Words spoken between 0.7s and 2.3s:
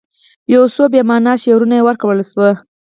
څو بې معنا شعارونه ورکړل